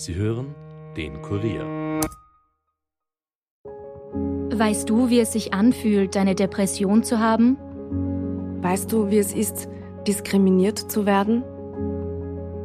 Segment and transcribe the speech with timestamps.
[0.00, 0.54] Sie hören
[0.96, 2.00] den Kurier.
[4.50, 7.58] Weißt du, wie es sich anfühlt, eine Depression zu haben?
[8.62, 9.68] Weißt du, wie es ist,
[10.06, 11.44] diskriminiert zu werden?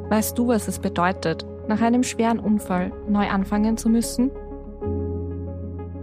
[0.10, 4.32] Weißt du, was es bedeutet, nach einem schweren Unfall neu anfangen zu müssen?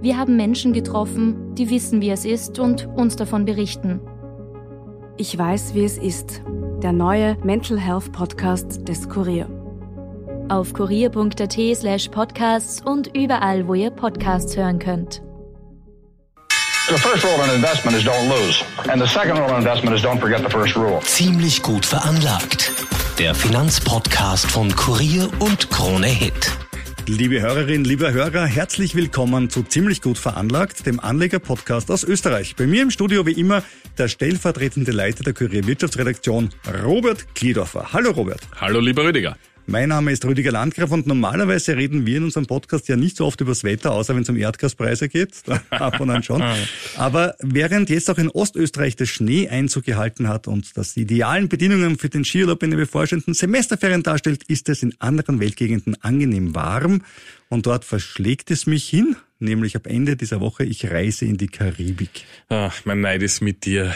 [0.03, 4.03] Wir haben Menschen getroffen, die wissen, wie es ist und uns davon berichten.
[5.17, 6.43] Ich weiß, wie es ist.
[6.83, 9.62] Der neue Mental Health Podcast des Kurier.
[10.49, 15.23] Auf kurier.at slash podcasts und überall, wo ihr Podcasts hören könnt.
[16.89, 18.65] The first rule in investment is don't lose.
[18.91, 21.01] And the second rule in investment is don't forget the first rule.
[21.05, 22.73] Ziemlich gut veranlagt.
[23.19, 26.53] Der Finanzpodcast von Kurier und Krone Hit.
[27.07, 32.55] Liebe Hörerinnen, lieber Hörer, herzlich willkommen zu Ziemlich gut veranlagt, dem Anleger-Podcast aus Österreich.
[32.57, 33.63] Bei mir im Studio wie immer
[33.99, 36.51] der stellvertretende Leiter der Kurier Wirtschaftsredaktion,
[36.85, 37.93] Robert Kliedorfer.
[37.93, 38.41] Hallo Robert.
[38.61, 39.37] Hallo lieber Rüdiger.
[39.67, 43.27] Mein Name ist Rüdiger Landgraf und normalerweise reden wir in unserem Podcast ja nicht so
[43.27, 46.43] oft über das Wetter, außer wenn es um Erdgaspreise geht, ab und an schon.
[46.97, 51.49] Aber während jetzt auch in Ostösterreich der Schnee Einzug gehalten hat und das die idealen
[51.49, 56.55] Bedingungen für den Skiurlaub in den bevorstehenden Semesterferien darstellt, ist es in anderen Weltgegenden angenehm
[56.55, 57.03] warm.
[57.49, 61.49] Und dort verschlägt es mich hin, nämlich ab Ende dieser Woche, ich reise in die
[61.49, 62.25] Karibik.
[62.49, 63.95] Ach, mein Neid ist mit dir.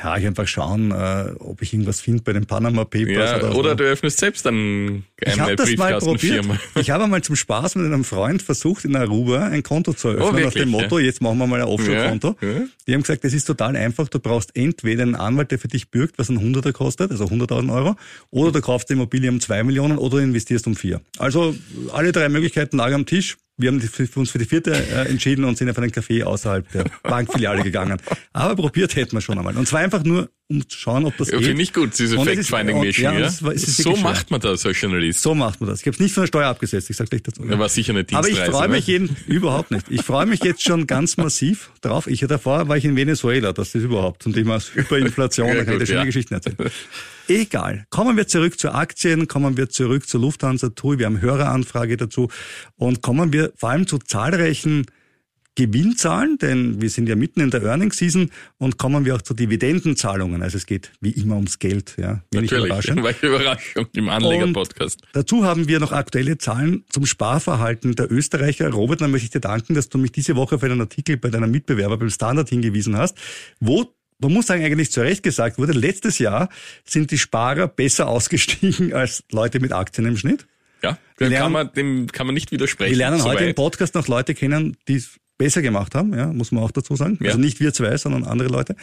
[0.00, 3.08] Ja, ich einfach schauen, äh, ob ich irgendwas finde bei den Panama Papers.
[3.16, 6.42] Ja, oder, oder du öffnest selbst dann Ich habe eine das mal probiert.
[6.46, 6.58] Briefkastenfirma.
[6.80, 10.28] Ich habe mal zum Spaß mit einem Freund versucht, in Aruba ein Konto zu eröffnen,
[10.28, 11.06] Oh, nach wirklich, dem Motto, ja?
[11.06, 12.36] jetzt machen wir mal ein Offshore-Konto.
[12.40, 12.60] Ja, ja.
[12.86, 14.06] Die haben gesagt, das ist total einfach.
[14.08, 17.74] Du brauchst entweder einen Anwalt, der für dich bürgt, was ein Hunderter kostet, also 100.000
[17.74, 17.96] Euro,
[18.30, 21.00] oder du kaufst die Immobilie um zwei Millionen oder du investierst um vier.
[21.18, 21.56] Also
[21.92, 23.36] alle drei Möglichkeiten lagen am Tisch.
[23.58, 23.80] Wir haben
[24.14, 28.00] uns für die vierte äh, entschieden und sind auf einen Café außerhalb der Bankfiliale gegangen.
[28.32, 29.56] Aber probiert hätten wir schon einmal.
[29.56, 31.46] Und zwar einfach nur, um zu schauen, ob das Ja, geht.
[31.48, 33.18] Finde ich gut, diese Fact-Finding-Mission.
[33.18, 34.02] Ja, ist so schwer.
[34.02, 35.20] macht man das als Journalist.
[35.20, 35.80] So macht man das.
[35.80, 37.44] Ich habe es nicht von der Steuer abgesetzt, ich sage gleich dazu.
[37.44, 38.52] Da war sicher eine Aber ich Dienstreise.
[38.52, 38.92] freue mich ne?
[38.92, 39.86] jeden, überhaupt nicht.
[39.90, 42.06] Ich freue mich jetzt schon ganz massiv drauf.
[42.06, 45.74] Ich davor war ich in Venezuela, das ist überhaupt zum Thema Hyperinflation, Ja, da kann
[45.74, 46.04] ich gut, dir schöne ja.
[46.06, 46.56] Geschichten erzählen.
[47.28, 47.86] Egal.
[47.90, 52.28] Kommen wir zurück zu Aktien, kommen wir zurück zur Lufthansa TUI, wir haben Höreranfrage dazu
[52.76, 54.86] und kommen wir vor allem zu zahlreichen
[55.66, 59.34] Gewinnzahlen, denn wir sind ja mitten in der Earnings Season und kommen wir auch zu
[59.34, 60.40] Dividendenzahlungen.
[60.42, 62.22] Also es geht wie immer ums Geld, ja.
[62.30, 63.02] Wenig Natürlich, überraschend.
[63.02, 65.02] war Überraschung im Anleger-Podcast.
[65.12, 68.70] Dazu haben wir noch aktuelle Zahlen zum Sparverhalten der Österreicher.
[68.70, 71.28] Robert, dann möchte ich dir danken, dass du mich diese Woche auf einen Artikel bei
[71.28, 73.18] deinem Mitbewerber beim Standard hingewiesen hast,
[73.60, 76.48] wo man muss sagen, eigentlich zu Recht gesagt wurde, letztes Jahr
[76.84, 80.46] sind die Sparer besser ausgestiegen als Leute mit Aktien im Schnitt.
[80.82, 82.90] Ja, dem lernen- kann man, dem kann man nicht widersprechen.
[82.92, 83.54] Wir lernen heute im.
[83.54, 85.02] Podcast noch Leute kennen, die
[85.38, 87.16] besser gemacht haben, ja, muss man auch dazu sagen.
[87.20, 87.28] Ja.
[87.28, 88.74] Also nicht wir zwei, sondern andere Leute.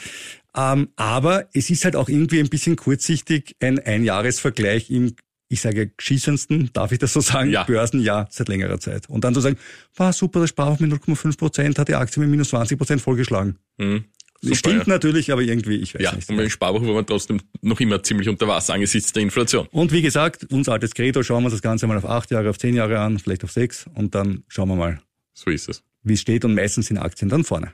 [0.56, 5.16] Ähm, aber es ist halt auch irgendwie ein bisschen kurzsichtig ein Einjahresvergleich im,
[5.50, 7.64] ich sage, geschissensten, darf ich das so sagen, Ja.
[7.64, 9.10] Börsenjahr seit längerer Zeit.
[9.10, 9.58] Und dann zu sagen,
[9.96, 13.58] war super, der Sparhof mit 0,5 Prozent, hat die Aktie mit minus 20 Prozent vollgeschlagen.
[13.78, 14.06] Mhm.
[14.42, 14.94] Das Super, stimmt ja.
[14.94, 16.30] natürlich, aber irgendwie, ich weiß Ja, nicht.
[16.30, 19.68] und beim Sparbuch war man trotzdem noch immer ziemlich unter Wasser angesichts der Inflation.
[19.72, 22.50] Und wie gesagt, unser altes Credo, schauen wir uns das Ganze mal auf acht Jahre,
[22.50, 25.02] auf zehn Jahre an, vielleicht auf sechs und dann schauen wir mal,
[25.34, 25.84] So ist es.
[26.06, 27.74] Wie es steht und meistens sind Aktien dann vorne.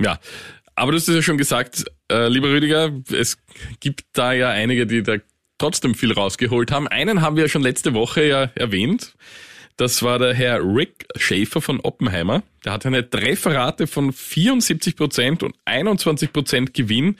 [0.00, 0.18] Ja,
[0.74, 3.38] aber du hast es ja schon gesagt, äh, lieber Rüdiger, es
[3.80, 5.16] gibt da ja einige, die da
[5.58, 6.88] trotzdem viel rausgeholt haben.
[6.88, 9.14] Einen haben wir ja schon letzte Woche ja erwähnt.
[9.76, 12.42] Das war der Herr Rick Schäfer von Oppenheimer.
[12.64, 17.16] Der hat eine Trefferrate von 74 Prozent und 21 Prozent Gewinn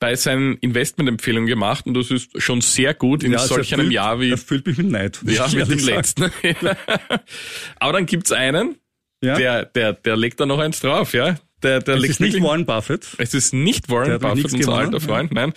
[0.00, 3.82] bei seinen Investmentempfehlungen gemacht und das ist schon sehr gut in Ja, es solch einem
[3.86, 5.20] erfüllt- Jahr wie Erfüllt mich mit Neid.
[5.24, 5.96] ja, mit dem sagen.
[5.96, 6.30] letzten.
[7.76, 8.76] Aber dann gibt's einen,
[9.24, 9.36] Ja?
[9.36, 11.36] der, der, der legt da noch eins drauf, ja.
[11.62, 13.06] Der, der es legt ist nicht wirklich- Warren Buffett.
[13.18, 15.52] es ist nicht Warren Buffett, unser gewonnen, alter Freund, nein.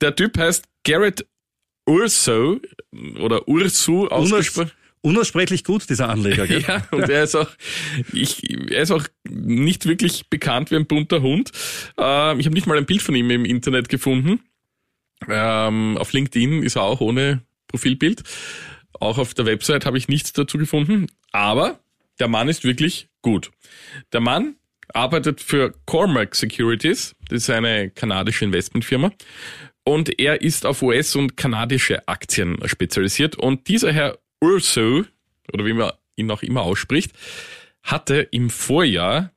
[0.00, 1.26] Der Typ heißt Garrett
[1.86, 2.60] Urso
[3.20, 4.70] oder Ursu ausgesprochen.
[5.02, 6.46] Unaussprechlich gut, dieser Anleger.
[6.46, 6.62] Gell?
[6.66, 7.50] Ja, und er ist auch,
[8.14, 11.50] ich, er ist auch nicht wirklich bekannt wie ein bunter Hund.
[11.98, 14.40] Äh, ich habe nicht mal ein Bild von ihm im Internet gefunden.
[15.28, 18.22] Ähm, auf LinkedIn ist er auch ohne Profilbild.
[18.98, 21.06] Auch auf der Website habe ich nichts dazu gefunden.
[21.32, 21.80] Aber
[22.18, 23.50] der Mann ist wirklich gut.
[24.12, 24.56] Der Mann
[24.92, 27.14] arbeitet für Cormac Securities.
[27.28, 29.12] Das ist eine kanadische Investmentfirma.
[29.84, 33.36] Und er ist auf US- und kanadische Aktien spezialisiert.
[33.36, 35.04] Und dieser Herr Urso,
[35.52, 37.12] oder wie man ihn auch immer ausspricht,
[37.82, 39.30] hatte im Vorjahr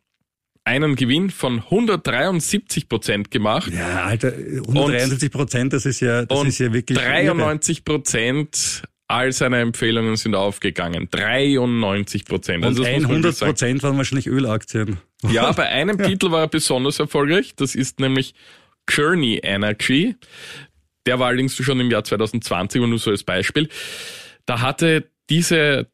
[0.64, 6.60] einen Gewinn von 173 Prozent gemacht Ja, Alter, 173 Prozent, das ist ja, das ist
[6.60, 6.98] ja wirklich.
[6.98, 7.08] irre.
[7.08, 11.08] 93 Prozent all seine Empfehlungen sind aufgegangen.
[11.12, 12.58] 93 Prozent.
[12.64, 13.52] Und Also man 100 wirklich sagen.
[13.52, 14.98] Prozent waren wahrscheinlich Ölaktien.
[15.32, 17.56] Ja, bei einem Titel war er besonders erfolgreich.
[17.56, 18.36] Das ist nämlich
[18.88, 20.16] Journey Energy.
[21.08, 23.68] Der war allerdings schon im Jahr 2020 und nur so als Beispiel.
[24.46, 25.88] Da hatte diese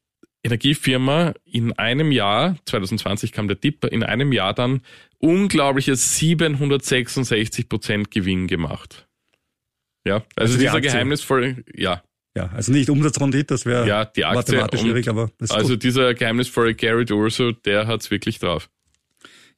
[0.44, 4.82] Energiefirma in einem Jahr, 2020 kam der Tipp, in einem Jahr dann
[5.20, 9.08] unglaubliche 766 Prozent Gewinn gemacht.
[10.06, 10.92] Ja, also, Also die dieser Aktie.
[10.92, 12.04] geheimnisvolle, ja,
[12.36, 14.56] Ja, also nicht Umsatzrendite, das wäre ja, die Aktie.
[14.56, 15.84] mathematisch schwierig, aber das ist also gut.
[15.84, 18.70] dieser geheimnisvolle Garrett Urso, der hat's wirklich drauf.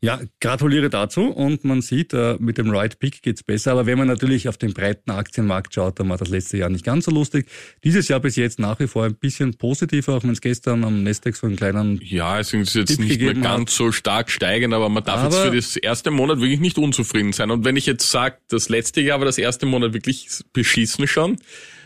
[0.02, 3.98] Ja, gratuliere dazu und man sieht, äh, mit dem Right Pick geht's besser, aber wenn
[3.98, 7.12] man natürlich auf den breiten Aktienmarkt schaut, dann war das letzte Jahr nicht ganz so
[7.12, 7.48] lustig.
[7.84, 11.04] Dieses Jahr bis jetzt nach wie vor ein bisschen positiver, auch wenn es gestern am
[11.04, 14.74] Nasdaq so einen kleinen Ja, es ist jetzt Tipp nicht mehr ganz so stark steigen,
[14.74, 17.50] aber man darf jetzt Aber- für das erste Monat wirklich nicht unzufrieden sein.
[17.50, 21.38] Und wenn ich jetzt sage, das letzte Jahr war das erste Monat wirklich beschissen schon,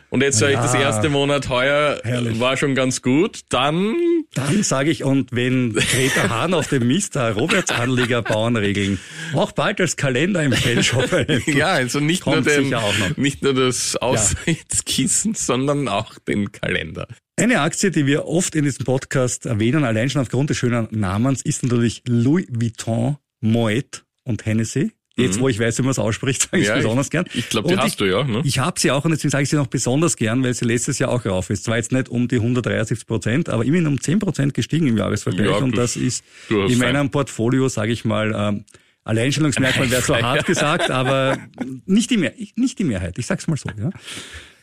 [0.10, 0.64] und jetzt sage ich, Ja.
[0.64, 2.40] das erste Monat heuer Herrlich.
[2.40, 3.96] war schon ganz gut, dann
[4.36, 7.32] Dann sage ich, und wenn Greta Hahn auf dem Mr.
[7.32, 9.00] Roberts Anleger Bauernregeln
[9.34, 11.10] auch bald als Kalender im Fanshop
[11.48, 12.74] ja, also nicht nur, den,
[13.18, 17.08] nicht nur das Aussichtskissen, sondern auch den Kalender.
[17.40, 21.42] Eine Aktie, die wir oft in diesem Podcast erwähnen, allein schon aufgrund des schönen Namens,
[21.42, 24.92] ist natürlich Louis Vuitton, Moet und Hennessy.
[25.20, 26.68] Jetzt, wo ich weiß, wie man es ausspricht, sage ich Mhm.
[26.68, 27.26] Ja, es besonders ich- gern.
[27.34, 28.42] ich glaub, die Und hast du ja, ne?
[28.46, 31.00] Ich habe sie auch und deswegen sage ich sie noch besonders gern, weil sie letztes
[31.00, 31.64] Jahr auch rauf ist.
[31.66, 35.48] Zwar jetzt nicht um die 173 Prozent, aber immerhin um 10 Prozent gestiegen im Jahresvergleich.
[35.48, 38.66] Ja, und das ist in meinem Portfolio, sage ich mal, ähm,
[39.04, 41.38] Alleinstellungsmerkmal wäre so hart gesagt, aber
[41.86, 43.18] nicht die, Mehr nicht die Mehrheit.
[43.18, 43.70] Ich sag's mal so.
[43.70, 43.90] Ja.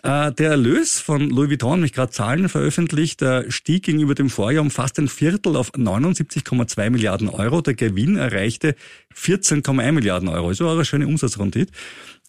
[0.06, 4.62] Äh, Der Erlös von Louis Vuitton, mich gerade Zahlen veröffentlicht, äh, stieg gegenüber dem Vorjahr
[4.62, 7.60] um fast ein Viertel auf 79,2 Milliarden Euro.
[7.60, 8.76] Der Gewinn erreichte
[9.14, 10.48] 14,1 Milliarden Euro.
[10.48, 11.72] Also eine schöne Umsatzrendite.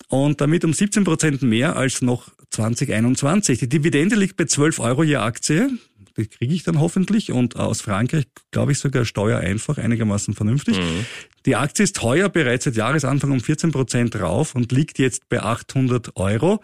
[0.10, 3.60] Und damit um 17 Prozent mehr als noch 2021.
[3.60, 5.70] Die Dividende liegt bei 12 Euro je Aktie.
[6.18, 7.32] Die kriege ich dann hoffentlich.
[7.32, 10.80] Und aus Frankreich, glaube ich, sogar steuereinfach, einigermaßen vernünftig.
[11.46, 15.42] Die Aktie ist heuer bereits seit Jahresanfang um 14 Prozent rauf und liegt jetzt bei
[15.42, 16.62] 800 Euro.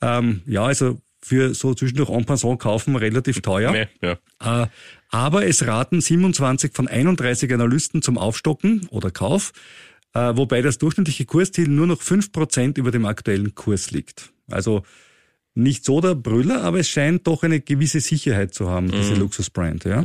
[0.00, 3.72] Ähm, ja, also für so zwischendurch en passant kaufen relativ teuer.
[3.72, 4.64] Nee, ja.
[4.64, 4.68] Äh,
[5.10, 9.52] aber es raten 27 von 31 Analysten zum Aufstocken oder Kauf,
[10.14, 14.32] äh, wobei das durchschnittliche Kursziel nur noch 5% über dem aktuellen Kurs liegt.
[14.50, 14.82] Also
[15.54, 19.84] nicht so der Brüller, aber es scheint doch eine gewisse Sicherheit zu haben, diese Luxusbrand.
[19.84, 20.04] Ja.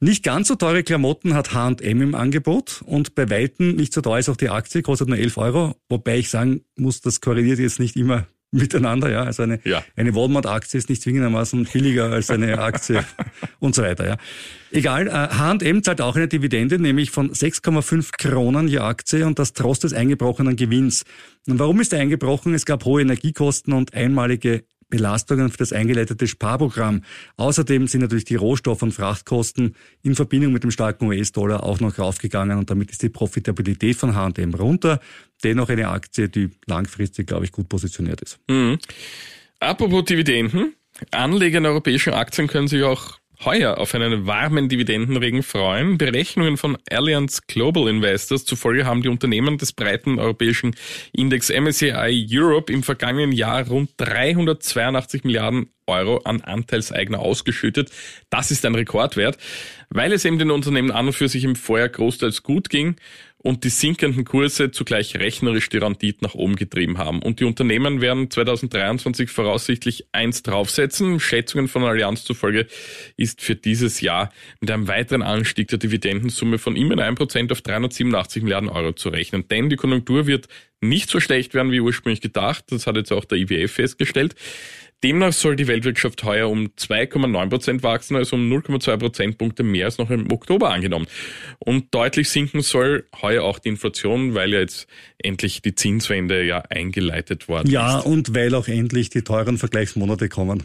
[0.00, 4.18] Nicht ganz so teure Klamotten hat H&M im Angebot und bei Weitem nicht so teuer
[4.18, 7.78] ist auch die Aktie, kostet nur 11 Euro, wobei ich sagen muss, das korreliert jetzt
[7.78, 9.10] nicht immer miteinander.
[9.10, 9.24] Ja.
[9.24, 9.84] Also eine, Ja.
[9.96, 13.04] eine Walmart-Aktie ist nicht zwingendermaßen billiger als eine Aktie
[13.60, 14.06] und so weiter.
[14.06, 14.16] Ja.
[14.72, 19.80] Egal, H&M zahlt auch eine Dividende, nämlich von 6,5 Kronen je Aktie und das trotz
[19.80, 21.04] des eingebrochenen Gewinns.
[21.48, 22.54] Und warum ist er eingebrochen?
[22.54, 27.02] Es gab hohe Energiekosten und einmalige Belastungen für das eingeleitete Sparprogramm.
[27.36, 31.98] Außerdem sind natürlich die Rohstoff- und Frachtkosten in Verbindung mit dem starken US-Dollar auch noch
[31.98, 34.98] raufgegangen und damit ist die Profitabilität von H&M runter.
[35.44, 38.38] Dennoch eine Aktie, die langfristig, glaube ich, gut positioniert ist.
[38.48, 38.78] Mhm.
[39.58, 40.74] Apropos Dividenden.
[41.10, 45.98] Anleger in europäischen Aktien können sich auch heuer auf einen warmen Dividendenregen freuen.
[45.98, 50.76] Berechnungen von Allianz Global Investors zufolge haben die Unternehmen des breiten europäischen
[51.12, 57.90] Index MSCI Europe im vergangenen Jahr rund 382 Milliarden Euro an Anteilseigner ausgeschüttet.
[58.28, 59.38] Das ist ein Rekordwert,
[59.88, 62.96] weil es eben den Unternehmen an und für sich im Vorjahr großteils gut ging
[63.42, 67.22] und die sinkenden Kurse zugleich rechnerisch die Rendite nach oben getrieben haben.
[67.22, 71.20] Und die Unternehmen werden 2023 voraussichtlich eins draufsetzen.
[71.20, 72.66] Schätzungen von Allianz zufolge
[73.16, 74.30] ist für dieses Jahr
[74.60, 79.48] mit einem weiteren Anstieg der Dividendensumme von immerhin 1% auf 387 Milliarden Euro zu rechnen.
[79.48, 80.48] Denn die Konjunktur wird
[80.82, 82.64] nicht so schlecht werden wie ursprünglich gedacht.
[82.68, 84.34] Das hat jetzt auch der IWF festgestellt.
[85.02, 89.96] Demnach soll die Weltwirtschaft heuer um 2,9 Prozent wachsen, also um 0,2 Prozentpunkte mehr als
[89.98, 91.06] noch im Oktober angenommen.
[91.58, 94.86] Und deutlich sinken soll heuer auch die Inflation, weil ja jetzt
[95.18, 98.04] endlich die Zinswende ja eingeleitet worden Ja, ist.
[98.06, 100.64] und weil auch endlich die teuren Vergleichsmonate kommen.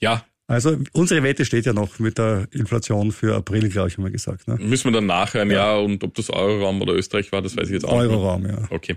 [0.00, 4.04] Ja, Also unsere Wette steht ja noch mit der Inflation für April, glaube ich, haben
[4.04, 4.46] wir gesagt.
[4.48, 4.58] Ne?
[4.60, 5.76] müssen wir dann nachhören, ja.
[5.76, 8.10] und ob das Euroraum oder Österreich war, das weiß ich jetzt auch nicht.
[8.10, 8.58] Euroraum, ja.
[8.70, 8.96] Okay.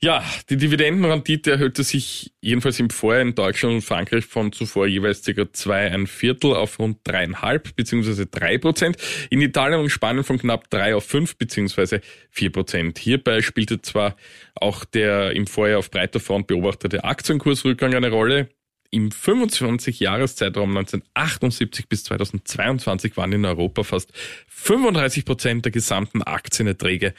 [0.00, 5.24] Ja, die Dividendenrendite erhöhte sich jedenfalls im Vorjahr in Deutschland und Frankreich von zuvor jeweils
[5.24, 5.52] ca.
[5.52, 8.96] zwei ein Viertel auf rund dreieinhalb beziehungsweise drei Prozent.
[9.28, 12.00] In Italien und Spanien von knapp drei auf fünf beziehungsweise
[12.30, 13.00] vier Prozent.
[13.00, 14.14] Hierbei spielte zwar
[14.54, 18.50] auch der im Vorjahr auf breiter Front beobachtete Aktienkursrückgang eine Rolle.
[18.90, 24.12] Im 25-Jahres-Zeitraum 1978 bis 2022 waren in Europa fast
[24.46, 27.14] 35 Prozent der gesamten Aktienerträge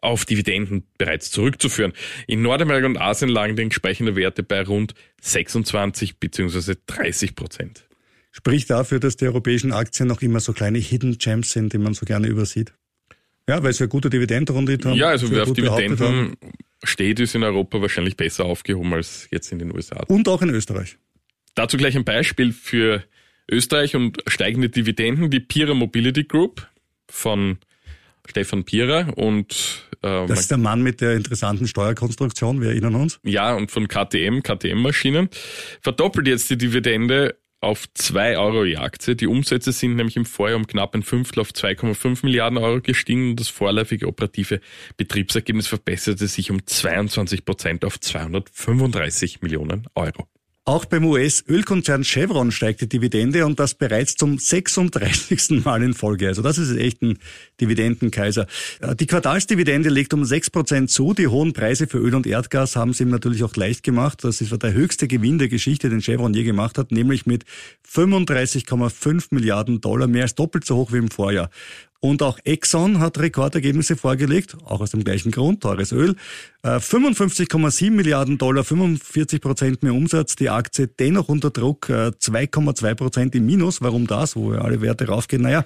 [0.00, 1.92] auf Dividenden bereits zurückzuführen.
[2.26, 6.74] In Nordamerika und Asien lagen die entsprechenden Werte bei rund 26 bzw.
[6.86, 7.88] 30 Prozent.
[8.30, 11.94] Spricht dafür, dass die europäischen Aktien noch immer so kleine Hidden Gems sind, die man
[11.94, 12.72] so gerne übersieht.
[13.48, 14.98] Ja, weil sie eine gute Dividendenrendite haben.
[14.98, 15.52] Ja, also wer auf.
[15.52, 16.36] Dividenden
[16.82, 20.02] steht, ist in Europa wahrscheinlich besser aufgehoben als jetzt in den USA.
[20.08, 20.96] Und auch in Österreich.
[21.54, 23.04] Dazu gleich ein Beispiel für
[23.50, 25.30] Österreich und steigende Dividenden.
[25.30, 26.66] Die Pira Mobility Group
[27.08, 27.58] von
[28.28, 33.18] Stefan Pierer und äh, das ist der Mann mit der interessanten Steuerkonstruktion, wir erinnern uns.
[33.22, 35.28] Ja, und von KTM, KTM-Maschinen,
[35.80, 39.16] verdoppelt jetzt die Dividende auf 2 Euro je Aktie.
[39.16, 43.30] Die Umsätze sind nämlich im Vorjahr um knapp ein Fünftel auf 2,5 Milliarden Euro gestiegen
[43.30, 44.60] und das vorläufige operative
[44.96, 50.28] Betriebsergebnis verbesserte sich um 22 Prozent auf 235 Millionen Euro.
[50.66, 55.62] Auch beim US-Ölkonzern Chevron steigt die Dividende und das bereits zum 36.
[55.62, 56.26] Mal in Folge.
[56.28, 57.18] Also das ist echt ein
[57.60, 58.46] Dividendenkaiser.
[58.80, 61.12] Äh, die Quartalsdividende legt um 6 Prozent zu.
[61.12, 64.24] Die hohen Preise für Öl und Erdgas haben es ihm natürlich auch leicht gemacht.
[64.24, 67.44] Das ist der höchste Gewinn der Geschichte, den Chevron je gemacht hat, nämlich mit
[67.86, 71.50] 35,5 Milliarden Dollar, mehr als doppelt so hoch wie im Vorjahr.
[72.00, 76.16] Und auch Exxon hat Rekordergebnisse vorgelegt, auch aus dem gleichen Grund, teures Öl.
[76.62, 82.94] 55,7 äh, Milliarden Dollar, 45 Prozent mehr Umsatz, die Aktie dennoch unter Druck, 2,2 äh,
[82.94, 83.80] Prozent im Minus.
[83.80, 85.42] Warum das, wo alle Werte raufgehen?
[85.42, 85.64] Naja,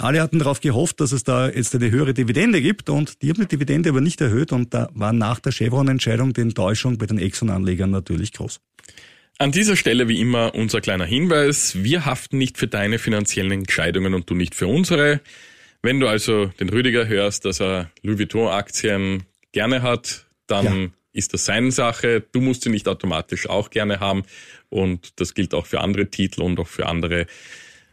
[0.00, 3.42] alle hatten darauf gehofft, dass es da jetzt eine höhere Dividende gibt und die haben
[3.42, 7.18] die Dividende aber nicht erhöht und da war nach der Chevron-Entscheidung die Enttäuschung bei den
[7.18, 8.60] Exxon-Anlegern natürlich groß.
[9.38, 11.76] An dieser Stelle wie immer unser kleiner Hinweis.
[11.82, 15.20] Wir haften nicht für deine finanziellen Entscheidungen und du nicht für unsere.
[15.86, 20.88] Wenn du also den Rüdiger hörst, dass er Louis Vuitton Aktien gerne hat, dann ja.
[21.12, 22.24] ist das seine Sache.
[22.32, 24.24] Du musst sie nicht automatisch auch gerne haben.
[24.68, 27.26] Und das gilt auch für andere Titel und auch für andere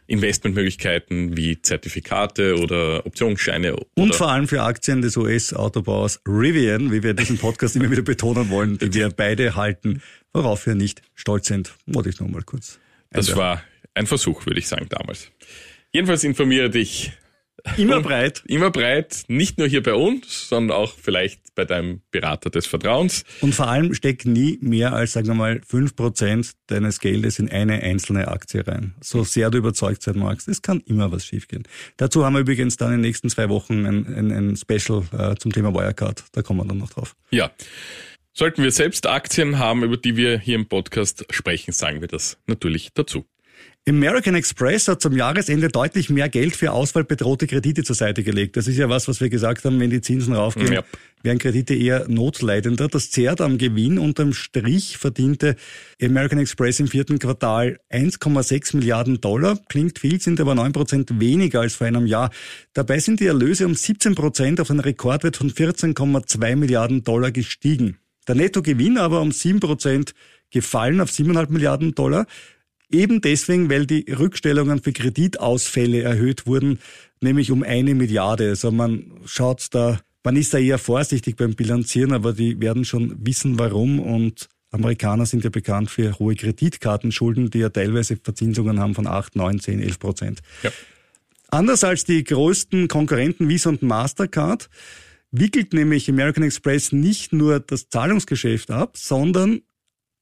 [0.08, 3.74] Investmentmöglichkeiten wie Zertifikate oder Optionsscheine.
[3.74, 8.02] Oder und vor allem für Aktien des US-Autobauers Rivian, wie wir diesen Podcast immer wieder
[8.02, 11.72] betonen wollen, die wir beide halten, worauf wir nicht stolz sind.
[11.86, 12.80] Wollte ich mal kurz.
[13.10, 13.62] Das war
[13.94, 15.30] ein Versuch, würde ich sagen, damals.
[15.92, 17.12] Jedenfalls informiere dich
[17.76, 18.42] Immer breit.
[18.46, 23.24] Immer breit, nicht nur hier bei uns, sondern auch vielleicht bei deinem Berater des Vertrauens.
[23.40, 27.50] Und vor allem steck nie mehr als, sagen wir mal, fünf Prozent deines Geldes in
[27.50, 28.94] eine einzelne Aktie rein.
[29.00, 31.64] So sehr du überzeugt sein magst, es kann immer was schiefgehen.
[31.96, 35.34] Dazu haben wir übrigens dann in den nächsten zwei Wochen ein, ein, ein Special äh,
[35.36, 36.24] zum Thema Wirecard.
[36.32, 37.16] Da kommen wir dann noch drauf.
[37.30, 37.50] Ja.
[38.36, 42.36] Sollten wir selbst Aktien haben, über die wir hier im Podcast sprechen, sagen wir das
[42.46, 43.26] natürlich dazu.
[43.86, 48.56] American Express hat zum Jahresende deutlich mehr Geld für auswahlbedrohte Kredite zur Seite gelegt.
[48.56, 50.84] Das ist ja was, was wir gesagt haben, wenn die Zinsen raufgehen, ja.
[51.22, 52.88] werden Kredite eher notleidender.
[52.88, 53.98] Das zehrt am Gewinn.
[53.98, 55.56] Unterm Strich verdiente
[56.02, 59.58] American Express im vierten Quartal 1,6 Milliarden Dollar.
[59.68, 62.30] Klingt viel, sind aber 9 Prozent weniger als vor einem Jahr.
[62.72, 67.98] Dabei sind die Erlöse um 17 Prozent auf einen Rekordwert von 14,2 Milliarden Dollar gestiegen.
[68.26, 70.14] Der Nettogewinn aber um 7 Prozent
[70.50, 72.26] gefallen auf 7,5 Milliarden Dollar.
[72.94, 76.78] Eben deswegen, weil die Rückstellungen für Kreditausfälle erhöht wurden,
[77.20, 78.50] nämlich um eine Milliarde.
[78.50, 83.16] Also man schaut da, man ist da eher vorsichtig beim Bilanzieren, aber die werden schon
[83.26, 88.94] wissen, warum und Amerikaner sind ja bekannt für hohe Kreditkartenschulden, die ja teilweise Verzinsungen haben
[88.94, 90.40] von 8, 9, 10, 11 Prozent.
[90.62, 90.70] Ja.
[91.48, 94.70] Anders als die größten Konkurrenten Visa und Mastercard
[95.32, 99.62] wickelt nämlich American Express nicht nur das Zahlungsgeschäft ab, sondern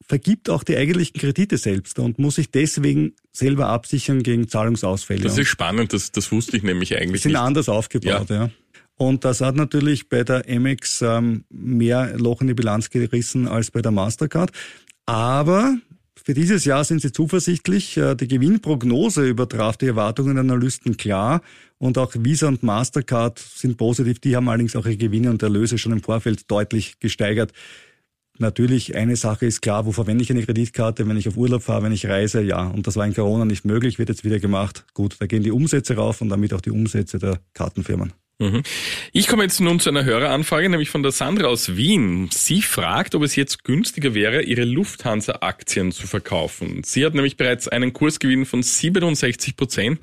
[0.07, 5.21] vergibt auch die eigentlichen Kredite selbst und muss sich deswegen selber absichern gegen Zahlungsausfälle.
[5.21, 7.21] Das ist spannend, das, das wusste ich nämlich eigentlich.
[7.21, 7.41] Die sind nicht.
[7.41, 8.35] anders aufgebaut, ja.
[8.35, 8.49] ja.
[8.95, 13.71] Und das hat natürlich bei der Amex ähm, mehr Loch in die Bilanz gerissen als
[13.71, 14.51] bei der Mastercard.
[15.05, 15.75] Aber
[16.23, 17.97] für dieses Jahr sind sie zuversichtlich.
[17.97, 21.41] Äh, die Gewinnprognose übertraf die Erwartungen der Analysten klar.
[21.79, 24.19] Und auch Visa und Mastercard sind positiv.
[24.19, 27.51] Die haben allerdings auch ihre Gewinne und Erlöse schon im Vorfeld deutlich gesteigert.
[28.39, 31.83] Natürlich, eine Sache ist klar, wo verwende ich eine Kreditkarte, wenn ich auf Urlaub fahre,
[31.83, 32.65] wenn ich reise, ja.
[32.67, 34.85] Und das war in Corona nicht möglich, wird jetzt wieder gemacht.
[34.93, 38.13] Gut, da gehen die Umsätze rauf und damit auch die Umsätze der Kartenfirmen.
[38.43, 38.63] Mhm.
[39.11, 42.29] Ich komme jetzt nun zu einer Höreranfrage, nämlich von der Sandra aus Wien.
[42.31, 46.81] Sie fragt, ob es jetzt günstiger wäre, ihre Lufthansa-Aktien zu verkaufen.
[46.83, 49.99] Sie hat nämlich bereits einen Kursgewinn von 67 Prozent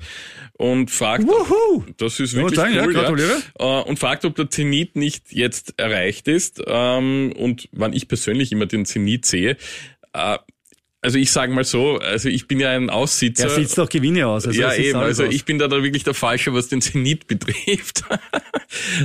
[0.53, 1.83] und fragt, Wuhu!
[1.97, 5.75] das ist wirklich sagen, cool, ja, ja, äh, und fragt, ob der Zenit nicht jetzt
[5.77, 9.57] erreicht ist ähm, und wann ich persönlich immer den Zenit sehe.
[11.03, 13.45] Also ich sage mal so, also ich bin ja ein Aussitzer.
[13.45, 14.45] Er sitzt doch Gewinne aus.
[14.45, 14.99] Also ja, eben.
[14.99, 15.33] Also aus.
[15.33, 18.03] ich bin da, da wirklich der Falsche, was den Zenit betrifft.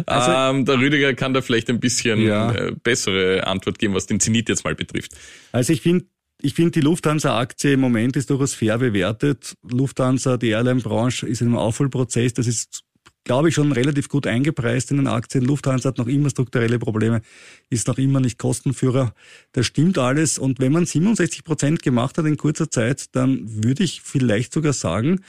[0.04, 2.52] Also, ähm, der Rüdiger kann da vielleicht ein bisschen ja.
[2.52, 5.12] Äh, bessere Antwort geben, was den Zenit jetzt mal betrifft.
[5.52, 6.04] Also ich finde,
[6.42, 9.54] ich finde, die Lufthansa-Aktie im Moment ist durchaus fair bewertet.
[9.62, 12.34] Lufthansa, die Airline-Branche ist in einem Aufholprozess.
[12.34, 12.82] Das ist
[13.26, 15.44] glaube ich, schon relativ gut eingepreist in den Aktien.
[15.44, 17.22] Lufthansa hat noch immer strukturelle Probleme,
[17.68, 19.12] ist noch immer nicht Kostenführer.
[19.52, 20.38] Das stimmt alles.
[20.38, 24.72] Und wenn man 67 Prozent gemacht hat in kurzer Zeit, dann würde ich vielleicht sogar
[24.72, 25.20] sagen,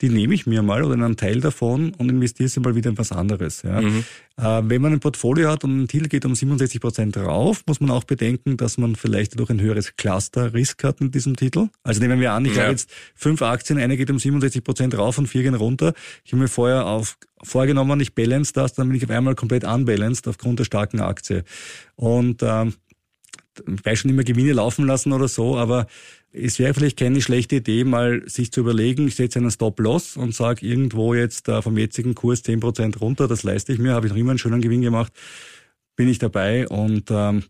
[0.00, 2.98] die nehme ich mir mal oder einen Teil davon und investiere sie mal wieder in
[2.98, 3.62] was anderes.
[3.62, 3.80] Ja.
[3.80, 4.04] Mhm.
[4.36, 7.80] Äh, wenn man ein Portfolio hat und ein Titel geht um 67 Prozent rauf, muss
[7.80, 11.68] man auch bedenken, dass man vielleicht durch ein höheres Cluster-Risk hat mit diesem Titel.
[11.82, 12.62] Also nehmen wir an, ich ja.
[12.62, 15.94] habe jetzt fünf Aktien, eine geht um 67 Prozent rauf und vier gehen runter.
[16.24, 19.64] Ich habe mir vorher auf, vorgenommen, ich balance das, dann bin ich auf einmal komplett
[19.64, 21.44] unbalanced aufgrund der starken Aktie.
[21.96, 22.74] Und ähm,
[23.66, 25.86] weiß schon immer Gewinne laufen lassen oder so, aber
[26.32, 30.34] es wäre vielleicht keine schlechte Idee, mal sich zu überlegen, ich setze einen Stop-Loss und
[30.34, 34.06] sage irgendwo jetzt äh, vom jetzigen Kurs zehn Prozent runter, das leiste ich mir, habe
[34.06, 35.12] ich noch immer einen schönen Gewinn gemacht,
[35.96, 37.44] bin ich dabei und ähm,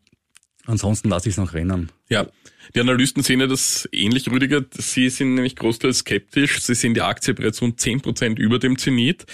[0.67, 1.91] ansonsten lasse ich es noch rennen.
[2.09, 2.27] Ja,
[2.75, 4.65] die Analysten sehen ja das ähnlich, Rüdiger.
[4.77, 6.61] Sie sind nämlich großteils skeptisch.
[6.61, 9.27] Sie sehen die Aktie bereits zehn Prozent über dem Zenit.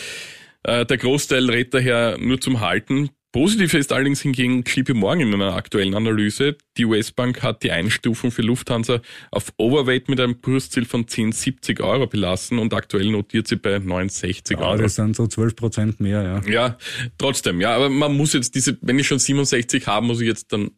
[0.63, 3.11] Äh, der Großteil rät daher nur zum Halten.
[3.35, 6.57] Positiv ist allerdings hingegen JP Morgan in einer aktuellen Analyse.
[6.77, 9.01] Die US-Bank hat die Einstufung für Lufthansa
[9.33, 14.53] auf Overweight mit einem Kursziel von 10,70 Euro belassen und aktuell notiert sie bei 9,60
[14.53, 14.83] ja, Euro.
[14.83, 16.43] Das sind so 12 Prozent mehr, ja.
[16.49, 16.79] Ja,
[17.19, 20.53] trotzdem, ja, aber man muss jetzt diese, wenn ich schon 67 habe, muss ich jetzt
[20.53, 20.71] dann,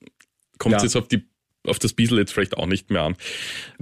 [0.56, 0.86] kommt es ja.
[0.86, 1.28] jetzt auf die
[1.68, 3.16] auf das Biesel jetzt vielleicht auch nicht mehr an.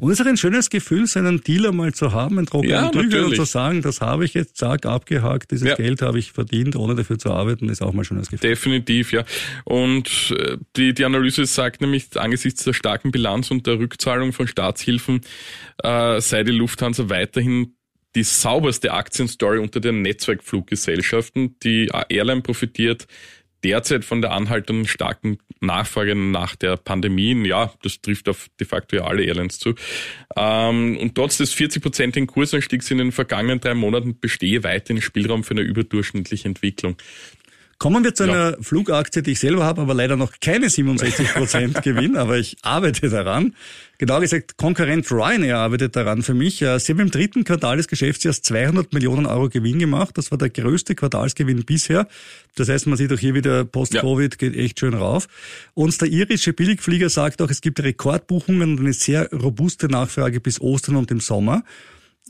[0.01, 3.45] Es ist ein schönes Gefühl, seinen Dealer mal zu haben, einen trockenen ja, und zu
[3.45, 5.75] sagen, das habe ich jetzt, zack, abgehakt, dieses ja.
[5.75, 8.51] Geld habe ich verdient, ohne dafür zu arbeiten, ist auch mal ein schönes Gefühl.
[8.51, 9.25] Definitiv, ja.
[9.65, 14.47] Und äh, die, die Analyse sagt nämlich, angesichts der starken Bilanz und der Rückzahlung von
[14.47, 15.21] Staatshilfen
[15.83, 17.75] äh, sei die Lufthansa weiterhin
[18.15, 21.59] die sauberste Aktienstory unter den Netzwerkfluggesellschaften.
[21.61, 23.07] Die Airline profitiert
[23.65, 27.35] derzeit von der anhaltenden starken Nachfrage nach der Pandemie.
[27.47, 29.75] Ja, das trifft auf de facto ja alle Airlines zu.
[30.37, 35.55] Ähm, und trotz des 40-prozentigen Kursanstiegs in den vergangenen drei Monaten bestehe weiterhin Spielraum für
[35.55, 36.97] eine überdurchschnittliche Entwicklung.
[37.85, 38.57] Kommen wir zu einer ja.
[38.63, 43.11] Flugaktie, die ich selber habe, aber leider noch keine 67 Prozent Gewinn, aber ich arbeite
[43.11, 43.55] daran.
[43.99, 46.61] Genau gesagt, Konkurrent Ryanair arbeitet daran für mich.
[46.61, 50.17] Sie haben im dritten Quartal des Geschäftsjahres 200 Millionen Euro Gewinn gemacht.
[50.17, 52.09] Das war der größte Quartalsgewinn bisher.
[52.55, 54.49] Das heißt, man sieht auch hier wieder Post-Covid ja.
[54.49, 55.27] geht echt schön rauf.
[55.75, 60.59] Und der irische Billigflieger sagt auch, es gibt Rekordbuchungen und eine sehr robuste Nachfrage bis
[60.59, 61.65] Ostern und im Sommer.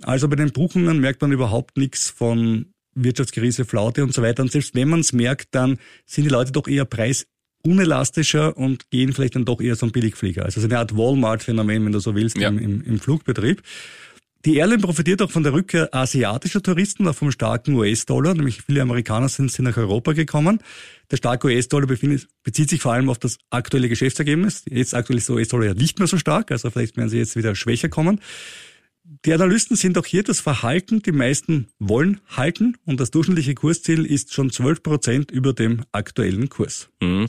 [0.02, 4.42] Also bei den Buchungen merkt man überhaupt nichts von Wirtschaftskrise, Flaute und so weiter.
[4.42, 9.12] Und selbst wenn man es merkt, dann sind die Leute doch eher preisunelastischer und gehen
[9.12, 10.44] vielleicht dann doch eher so ein Billigflieger.
[10.44, 12.48] Also so eine Art Walmart-Phänomen, wenn du so willst, ja.
[12.48, 13.62] im, im, im Flugbetrieb.
[14.44, 18.34] Die Airline profitiert auch von der Rückkehr asiatischer Touristen, auch vom starken US-Dollar.
[18.34, 20.60] Nämlich viele Amerikaner sind, sind nach Europa gekommen.
[21.10, 24.64] Der starke US-Dollar bezieht sich vor allem auf das aktuelle Geschäftsergebnis.
[24.68, 27.36] Jetzt aktuell ist der US-Dollar ja nicht mehr so stark, also vielleicht werden sie jetzt
[27.36, 28.20] wieder schwächer kommen.
[29.06, 34.06] Die Analysten sind auch hier das Verhalten, die meisten wollen halten und das durchschnittliche Kursziel
[34.06, 36.88] ist schon 12 Prozent über dem aktuellen Kurs.
[37.02, 37.26] Mhm.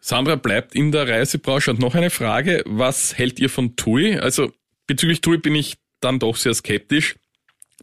[0.00, 4.18] Sandra bleibt in der Reisebranche und noch eine Frage, was hält ihr von TUI?
[4.18, 4.50] Also
[4.86, 7.16] bezüglich TUI bin ich dann doch sehr skeptisch.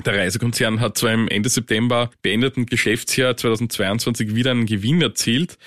[0.04, 5.60] Der Reisekonzern hat zwar im Ende September beendeten Geschäftsjahr 2022 wieder einen Gewinn erzielt.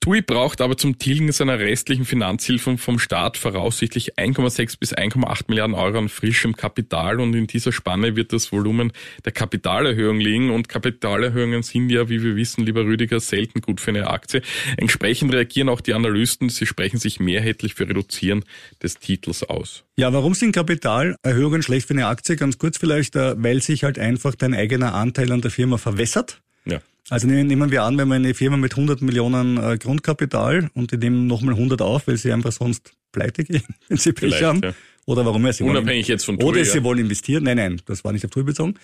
[0.00, 5.74] TUI braucht aber zum Tilgen seiner restlichen Finanzhilfen vom Staat voraussichtlich 1,6 bis 1,8 Milliarden
[5.74, 8.92] Euro an frischem Kapital und in dieser Spanne wird das Volumen
[9.24, 13.90] der Kapitalerhöhung liegen und Kapitalerhöhungen sind ja, wie wir wissen, lieber Rüdiger, selten gut für
[13.90, 14.42] eine Aktie.
[14.76, 18.44] Entsprechend reagieren auch die Analysten, sie sprechen sich mehrheitlich für Reduzieren
[18.82, 19.84] des Titels aus.
[19.96, 22.36] Ja, warum sind Kapitalerhöhungen schlecht für eine Aktie?
[22.36, 26.40] Ganz kurz vielleicht, äh, weil sich halt einfach dein eigener Anteil an der Firma verwässert.
[26.64, 26.78] Ja.
[27.10, 30.98] Also nehmen wir an, wenn wir eine Firma mit 100 Millionen äh, Grundkapital und die
[30.98, 34.60] nehmen nochmal 100 auf, weil sie einfach sonst pleite gehen, wenn sie Pech haben.
[34.62, 34.74] Ja.
[35.06, 36.84] Oder warum sie Unabhängig wollen, jetzt von TUI, Oder sie ja.
[36.84, 37.44] wollen investieren.
[37.44, 38.74] Nein, nein, das war nicht auf TUI bezogen.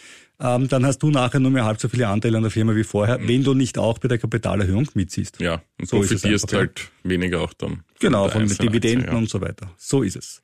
[0.40, 2.82] Ähm, dann hast du nachher nur mehr halb so viele Anteile an der Firma wie
[2.82, 3.28] vorher, mhm.
[3.28, 5.38] wenn du nicht auch bei der Kapitalerhöhung mitziehst.
[5.40, 7.10] Ja, und so profitierst einfach, halt ja.
[7.10, 7.82] weniger auch dann.
[8.00, 9.18] Genau, von Dividenden Aktie, ja.
[9.18, 9.70] und so weiter.
[9.76, 10.42] So ist es.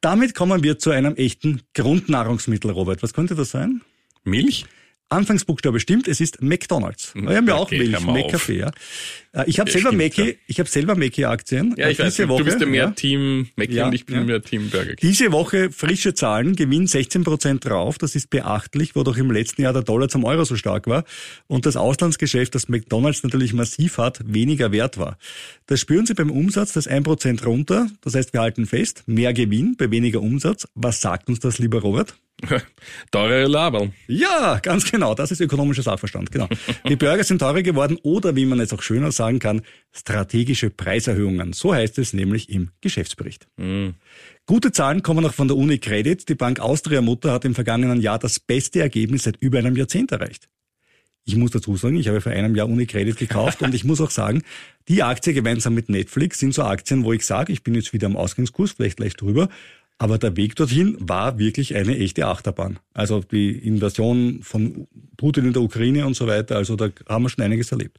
[0.00, 3.02] Damit kommen wir zu einem echten Grundnahrungsmittel, Robert.
[3.02, 3.80] Was könnte das sein?
[4.22, 4.66] Milch?
[5.08, 7.12] Anfangsbuchstabe stimmt, es ist McDonalds.
[7.14, 8.70] Wir haben ja auch okay, Milch, McCafe, ja.
[9.32, 10.34] Äh, ich habe selber Mackie, ja.
[10.48, 11.74] ich habe selber Mackie Aktien.
[11.76, 12.90] Ja, ich diese weiß, Woche, du bist ja mehr ja.
[12.90, 14.24] Team Mackie ja, und ich bin ja.
[14.24, 15.08] mehr Team Burger King.
[15.08, 19.62] Diese Woche frische Zahlen, Gewinn 16 Prozent drauf, das ist beachtlich, wo doch im letzten
[19.62, 21.04] Jahr der Dollar zum Euro so stark war
[21.46, 25.18] und das Auslandsgeschäft, das McDonalds natürlich massiv hat, weniger wert war.
[25.66, 29.32] Das spüren Sie beim Umsatz, das 1 Prozent runter, das heißt wir halten fest, mehr
[29.32, 30.66] Gewinn bei weniger Umsatz.
[30.74, 32.16] Was sagt uns das, lieber Robert?
[33.10, 33.92] Teure Laberl.
[34.06, 35.14] Ja, ganz genau.
[35.14, 36.30] Das ist ökonomischer Sachverstand.
[36.30, 36.48] Genau.
[36.88, 41.52] Die Burger sind teurer geworden oder, wie man jetzt auch schöner sagen kann, strategische Preiserhöhungen.
[41.54, 43.46] So heißt es nämlich im Geschäftsbericht.
[43.56, 43.90] Mm.
[44.44, 46.28] Gute Zahlen kommen auch von der Uni Credit.
[46.28, 50.12] Die Bank Austria Mutter hat im vergangenen Jahr das beste Ergebnis seit über einem Jahrzehnt
[50.12, 50.48] erreicht.
[51.28, 54.00] Ich muss dazu sagen, ich habe vor einem Jahr Uni Credit gekauft und ich muss
[54.00, 54.42] auch sagen,
[54.86, 58.06] die Aktie gemeinsam mit Netflix sind so Aktien, wo ich sage, ich bin jetzt wieder
[58.06, 59.48] am Ausgangskurs, vielleicht gleich drüber,
[59.98, 62.78] Aber der Weg dorthin war wirklich eine echte Achterbahn.
[62.92, 67.30] Also die Invasion von Putin in der Ukraine und so weiter, also da haben wir
[67.30, 67.98] schon einiges erlebt.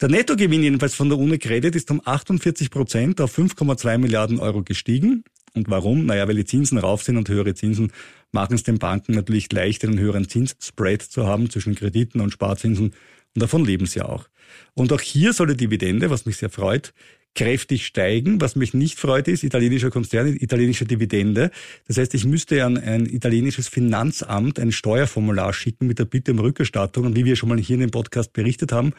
[0.00, 5.24] Der Nettogewinn jedenfalls von der UniCredit ist um 48 Prozent auf 5,2 Milliarden Euro gestiegen.
[5.54, 6.06] Und warum?
[6.06, 7.92] Naja, weil die Zinsen rauf sind und höhere Zinsen
[8.30, 12.86] machen es den Banken natürlich leichter, einen höheren Zinsspread zu haben zwischen Krediten und Sparzinsen.
[13.34, 14.28] Und davon leben sie auch.
[14.74, 16.92] Und auch hier soll die Dividende, was mich sehr freut,
[17.34, 18.40] kräftig steigen.
[18.40, 21.50] Was mich nicht freut, ist italienischer Konzern, italienische Dividende.
[21.86, 26.38] Das heißt, ich müsste an ein italienisches Finanzamt ein Steuerformular schicken mit der Bitte um
[26.38, 27.06] Rückerstattung.
[27.06, 28.92] Und wie wir schon mal hier in dem Podcast berichtet haben,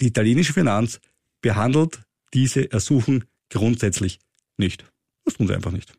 [0.00, 1.00] die italienische Finanz
[1.42, 2.00] behandelt
[2.32, 4.18] diese Ersuchen grundsätzlich
[4.56, 4.84] nicht.
[5.24, 5.92] Das tun sie einfach nicht.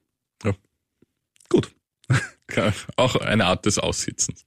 [0.43, 0.55] Ja.
[1.49, 1.73] Gut.
[2.95, 4.45] Auch eine Art des Aussitzens.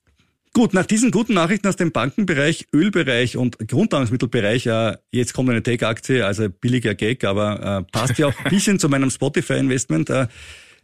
[0.57, 5.65] Gut, nach diesen guten Nachrichten aus dem Bankenbereich, Ölbereich und Grundnahrungsmittelbereich, äh, jetzt kommt eine
[5.65, 10.11] Tech-Aktie, also billiger Gag, aber äh, passt ja auch ein bisschen zu meinem Spotify-Investment.
[10.11, 10.29] Äh,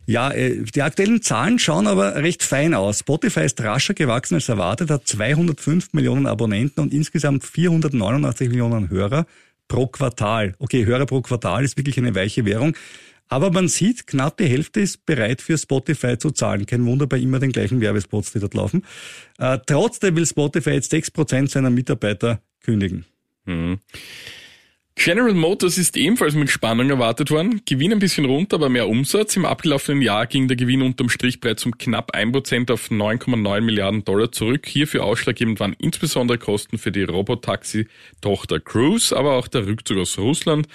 [0.07, 2.99] ja, äh, die aktuellen Zahlen schauen aber recht fein aus.
[2.99, 9.25] Spotify ist rascher gewachsen als erwartet, hat 205 Millionen Abonnenten und insgesamt 489 Millionen Hörer
[9.69, 10.57] pro Quartal.
[10.59, 12.75] Okay, Hörer pro Quartal ist wirklich eine weiche Währung.
[13.31, 16.67] Aber man sieht, knapp die Hälfte ist bereit für Spotify zu zahlen.
[16.67, 18.85] Kein Wunder bei immer den gleichen Werbespots, die dort laufen.
[19.39, 23.07] Äh, trotzdem will Spotify jetzt 6% seiner Mitarbeiter kündigen.
[23.47, 23.79] Mhm.
[25.03, 27.63] General Motors ist ebenfalls mit Spannung erwartet worden.
[27.65, 29.35] Gewinn ein bisschen runter, aber mehr Umsatz.
[29.35, 34.05] Im abgelaufenen Jahr ging der Gewinn unterm Strich bereits um knapp 1% auf 9,9 Milliarden
[34.05, 34.67] Dollar zurück.
[34.67, 40.69] Hierfür ausschlaggebend waren insbesondere Kosten für die Robotaxi-Tochter Cruise, aber auch der Rückzug aus Russland.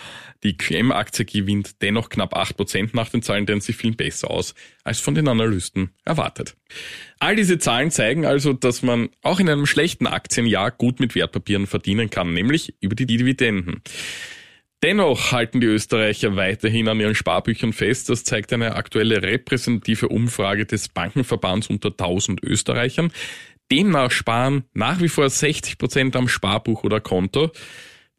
[0.44, 5.00] Die QM-Aktie gewinnt dennoch knapp 8% nach den Zahlen, denn sie fielen besser aus als
[5.00, 6.56] von den Analysten erwartet.
[7.20, 11.66] All diese Zahlen zeigen also, dass man auch in einem schlechten Aktienjahr gut mit Wertpapieren
[11.66, 13.82] verdienen kann, nämlich über die Dividenden.
[14.86, 18.08] Dennoch halten die Österreicher weiterhin an ihren Sparbüchern fest.
[18.08, 23.12] Das zeigt eine aktuelle repräsentative Umfrage des Bankenverbands unter 1000 Österreichern.
[23.72, 27.50] Demnach sparen nach wie vor 60 Prozent am Sparbuch oder Konto.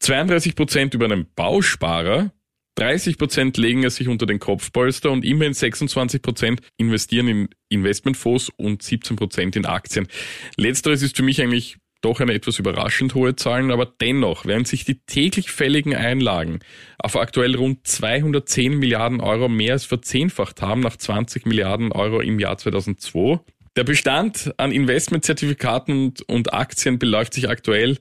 [0.01, 2.33] 32 Prozent über einen Bausparer,
[2.75, 8.51] 30 Prozent legen es sich unter den Kopfpolster und immerhin 26 Prozent investieren in Investmentfonds
[8.57, 10.09] und 17 Prozent in Aktien.
[10.57, 11.77] Letzteres ist für mich eigentlich
[12.07, 16.61] doch eine etwas überraschend hohe Zahlen, aber dennoch, während sich die täglich fälligen Einlagen
[16.99, 22.39] auf aktuell rund 210 Milliarden Euro mehr als verzehnfacht haben nach 20 Milliarden Euro im
[22.39, 23.41] Jahr 2002,
[23.77, 27.99] der Bestand an Investmentzertifikaten und, und Aktien beläuft sich aktuell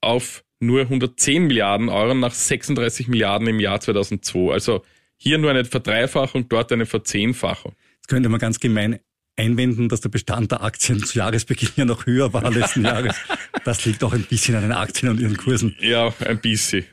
[0.00, 4.52] auf nur 110 Milliarden Euro nach 36 Milliarden im Jahr 2002.
[4.52, 4.82] Also
[5.16, 7.74] hier nur eine Verdreifachung, dort eine Verzehnfachung.
[7.96, 9.00] Jetzt könnte man ganz gemein
[9.38, 13.16] einwenden, dass der Bestand der Aktien zu Jahresbeginn ja noch höher war letzten Jahres.
[13.64, 15.76] Das liegt auch ein bisschen an den Aktien und ihren Kursen.
[15.80, 16.84] Ja, ein bisschen.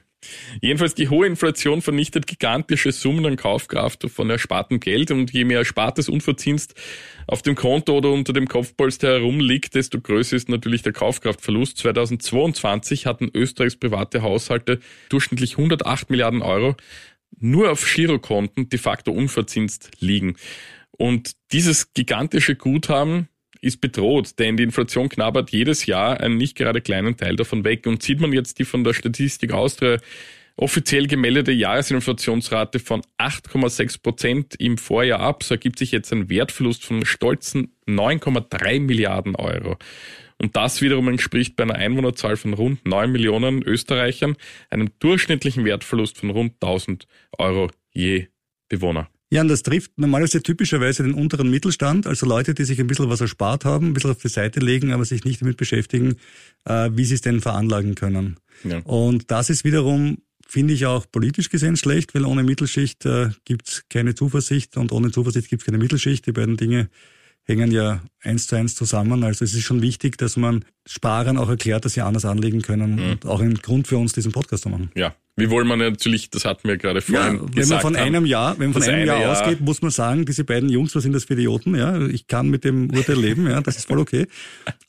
[0.61, 5.59] Jedenfalls die hohe Inflation vernichtet gigantische Summen an Kaufkraft von erspartem Geld und je mehr
[5.59, 6.73] erspartes Unverzinst
[7.27, 11.77] auf dem Konto oder unter dem Kopfpolster herumliegt, desto größer ist natürlich der Kaufkraftverlust.
[11.77, 14.79] 2022 hatten Österreichs private Haushalte
[15.09, 16.75] durchschnittlich 108 Milliarden Euro
[17.37, 20.37] nur auf Girokonten de facto unverzinst liegen.
[20.97, 23.29] Und dieses gigantische Guthaben
[23.61, 27.87] ist bedroht, denn die Inflation knabbert jedes Jahr einen nicht gerade kleinen Teil davon weg.
[27.87, 29.97] Und sieht man jetzt die von der Statistik Austria
[30.57, 36.85] offiziell gemeldete Jahresinflationsrate von 8,6 Prozent im Vorjahr ab, so ergibt sich jetzt ein Wertverlust
[36.85, 39.77] von stolzen 9,3 Milliarden Euro.
[40.37, 44.35] Und das wiederum entspricht bei einer Einwohnerzahl von rund 9 Millionen Österreichern
[44.69, 48.27] einem durchschnittlichen Wertverlust von rund 1000 Euro je
[48.69, 49.09] Bewohner.
[49.31, 53.09] Ja, und das trifft normalerweise typischerweise den unteren Mittelstand, also Leute, die sich ein bisschen
[53.09, 56.15] was erspart haben, ein bisschen auf die Seite legen, aber sich nicht damit beschäftigen,
[56.65, 58.37] äh, wie sie es denn veranlagen können.
[58.63, 58.79] Ja.
[58.79, 63.67] Und das ist wiederum, finde ich auch politisch gesehen schlecht, weil ohne Mittelschicht äh, gibt
[63.67, 66.25] es keine Zuversicht und ohne Zuversicht gibt es keine Mittelschicht.
[66.27, 66.89] Die beiden Dinge
[67.45, 69.23] hängen ja eins zu eins zusammen.
[69.23, 72.95] Also es ist schon wichtig, dass man Sparern auch erklärt, dass sie anders anlegen können
[72.95, 73.11] mhm.
[73.11, 74.91] und auch ein Grund für uns, diesen Podcast zu machen.
[74.95, 77.55] Ja, wie wollen man natürlich, das hatten wir gerade vorhin ja, wenn gesagt.
[77.55, 79.91] Wenn man von haben, einem Jahr, wenn man von einem Jahr, Jahr ausgeht, muss man
[79.91, 81.75] sagen, diese beiden Jungs, was sind das für Idioten?
[81.75, 84.27] Ja, ich kann mit dem Urteil leben, ja, das ist voll okay.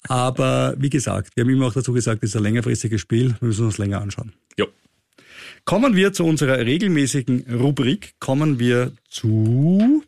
[0.08, 3.48] Aber wie gesagt, wir haben immer auch dazu gesagt, das ist ein längerfristiges Spiel, wir
[3.48, 4.32] müssen uns länger anschauen.
[4.56, 4.66] Jo.
[5.64, 10.04] Kommen wir zu unserer regelmäßigen Rubrik, kommen wir zu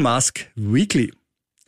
[0.00, 1.12] Musk Weekly.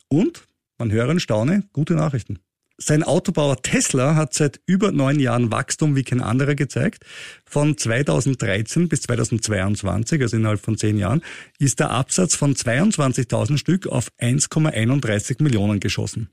[0.08, 0.46] Und,
[0.78, 2.38] man höre und staune, gute Nachrichten.
[2.78, 7.04] Sein Autobauer Tesla hat seit über neun Jahren Wachstum wie kein anderer gezeigt.
[7.44, 11.22] Von 2013 bis 2022, also innerhalb von zehn Jahren,
[11.58, 16.30] ist der Absatz von 22.000 Stück auf 1,31 Millionen geschossen.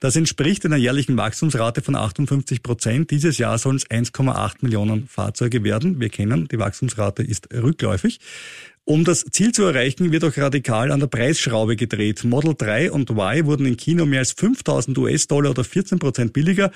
[0.00, 3.10] Das entspricht einer jährlichen Wachstumsrate von 58 Prozent.
[3.10, 6.00] Dieses Jahr sollen es 1,8 Millionen Fahrzeuge werden.
[6.00, 8.18] Wir kennen, die Wachstumsrate ist rückläufig.
[8.84, 12.24] Um das Ziel zu erreichen, wird auch radikal an der Preisschraube gedreht.
[12.24, 16.72] Model 3 und Y wurden im Kino mehr als 5000 US-Dollar oder 14 Prozent billiger.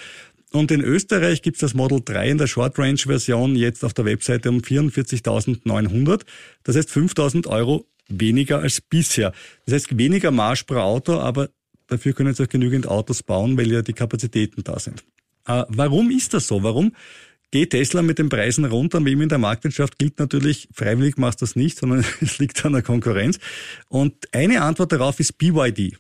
[0.52, 4.04] Und in Österreich gibt's das Model 3 in der Short Range Version jetzt auf der
[4.04, 6.20] Webseite um 44.900.
[6.62, 9.32] Das heißt 5.000 Euro weniger als bisher.
[9.64, 11.48] Das heißt weniger Marsch pro Auto, aber
[11.87, 15.05] dafür können sie auch genügend Autos bauen, weil ja die Kapazitäten da sind.
[15.47, 16.62] Äh, warum ist das so?
[16.62, 16.92] Warum
[17.51, 19.05] geht Tesla mit den Preisen runter?
[19.05, 22.64] Wie immer in der Marktwirtschaft gilt natürlich, freiwillig machst du das nicht, sondern es liegt
[22.64, 23.38] an der Konkurrenz.
[23.88, 25.99] Und eine Antwort darauf ist BYD.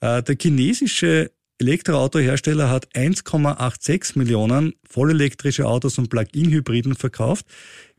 [0.00, 7.46] Äh, der chinesische Elektroautohersteller hat 1,86 Millionen vollelektrische Autos und Plug-in-Hybriden verkauft.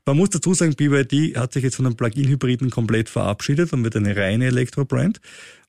[0.06, 3.96] Man muss dazu sagen, BYD hat sich jetzt von den Plug-in-Hybriden komplett verabschiedet und wird
[3.96, 5.20] eine reine Elektrobrand.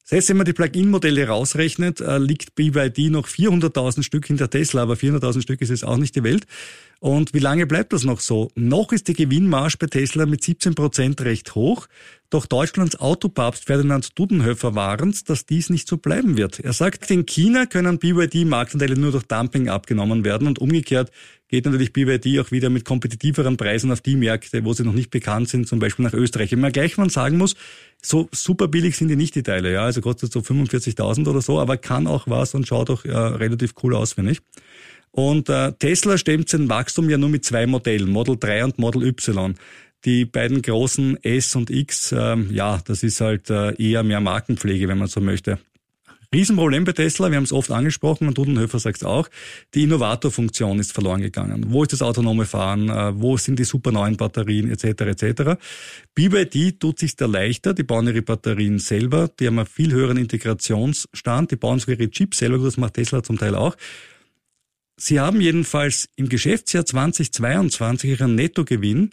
[0.09, 4.95] Heißt, wenn man die Plug-in-Modelle rausrechnet, äh, liegt BYD noch 400.000 Stück hinter Tesla, aber
[4.95, 6.47] 400.000 Stück ist es auch nicht die Welt.
[6.98, 8.50] Und wie lange bleibt das noch so?
[8.54, 11.87] Noch ist die Gewinnmarge bei Tesla mit 17 Prozent recht hoch.
[12.30, 16.59] Doch Deutschlands Autopapst Ferdinand Dudenhöfer warnt, dass dies nicht so bleiben wird.
[16.59, 21.12] Er sagt, in China können BYD-Marktanteile nur durch Dumping abgenommen werden und umgekehrt
[21.48, 25.11] geht natürlich BYD auch wieder mit kompetitiveren Preisen auf die Märkte, wo sie noch nicht
[25.11, 26.52] bekannt sind, zum Beispiel nach Österreich.
[26.52, 27.54] Immer gleich man sagen muss,
[28.02, 31.61] so super billig sind die nicht die Teile, ja, also kostet so 45.000 oder so,
[31.61, 34.40] aber kann auch was und schaut auch äh, relativ cool aus, finde ich.
[35.16, 39.02] Und äh, Tesla stemmt sein Wachstum ja nur mit zwei Modellen, Model 3 und Model
[39.05, 39.55] Y.
[40.05, 44.88] Die beiden großen S und X, ähm, ja, das ist halt äh, eher mehr Markenpflege,
[44.88, 45.59] wenn man so möchte.
[46.35, 49.31] Riesenproblem bei Tesla, wir haben es oft angesprochen und Dudenhöfer sagt es auch,
[49.72, 51.64] die Innovatorfunktion ist verloren gegangen.
[51.68, 52.90] Wo ist das autonome Fahren?
[52.90, 54.85] Äh, wo sind die super neuen Batterien etc.
[55.00, 55.59] etc.
[56.14, 60.18] BYD tut sich da leichter, die bauen ihre Batterien selber, die haben einen viel höheren
[60.18, 63.76] Integrationsstand, die bauen sogar ihre Chips selber, das macht Tesla zum Teil auch.
[64.98, 69.11] Sie haben jedenfalls im Geschäftsjahr 2022 ihren Nettogewinn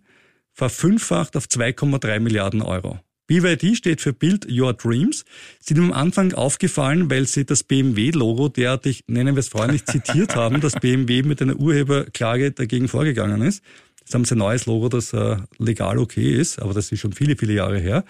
[0.53, 2.99] verfünffacht auf 2,3 Milliarden Euro.
[3.27, 5.25] BYD steht für Build Your Dreams.
[5.59, 10.35] Sie sind am Anfang aufgefallen, weil sie das BMW-Logo derartig, nennen wir es freundlich, zitiert
[10.37, 13.61] haben, dass BMW mit einer Urheberklage dagegen vorgegangen ist.
[13.99, 17.13] Jetzt haben sie ein neues Logo, das äh, legal okay ist, aber das ist schon
[17.13, 18.05] viele, viele Jahre her.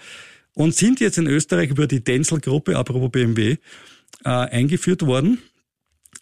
[0.52, 3.56] Und sind jetzt in Österreich über die Denzel-Gruppe, apropos BMW,
[4.24, 5.38] äh, eingeführt worden.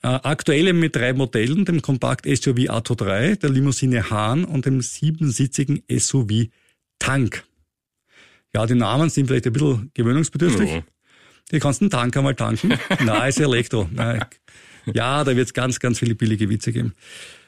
[0.04, 5.82] Äh, aktuell mit drei Modellen, dem Kompakt-SUV Atto 3, der Limousine Hahn und dem siebensitzigen
[5.88, 6.48] SUV
[6.98, 7.44] Tank.
[8.54, 10.70] Ja, die Namen sind vielleicht ein bisschen gewöhnungsbedürftig.
[10.70, 10.82] Ja.
[11.52, 12.74] Die kannst du einen Tanker mal tanken.
[13.04, 13.88] Nein, ist Elektro.
[13.92, 14.24] Nein.
[14.92, 16.94] Ja, da wird es ganz, ganz viele billige Witze geben.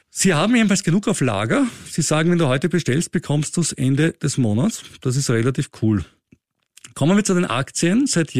[0.09, 1.67] Sie haben jedenfalls genug auf Lager.
[1.89, 4.83] Sie sagen, wenn du heute bestellst, bekommst du es Ende des Monats.
[5.01, 6.05] Das ist relativ cool.
[6.93, 8.07] Kommen wir zu den Aktien.
[8.07, 8.33] Seit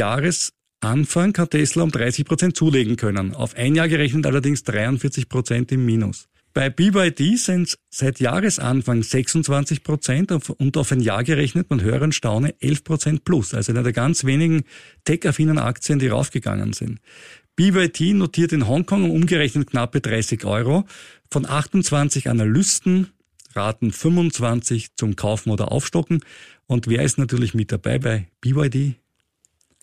[0.85, 3.33] Jahresanfang hat Tesla um 30 Prozent zulegen können.
[3.33, 6.27] Auf ein Jahr gerechnet allerdings 43 Prozent im Minus.
[6.53, 12.11] Bei BYD sind es seit Jahresanfang 26 Prozent und auf ein Jahr gerechnet, man hören
[12.11, 13.55] Staune, 11 Prozent plus.
[13.55, 14.63] Also eine der ganz wenigen
[15.05, 16.99] tech-affinen Aktien, die raufgegangen sind.
[17.55, 20.85] BYD notiert in Hongkong um umgerechnet knappe 30 Euro.
[21.31, 23.07] Von 28 Analysten
[23.55, 26.19] raten 25 zum Kaufen oder Aufstocken.
[26.67, 28.97] Und wer ist natürlich mit dabei bei BYD?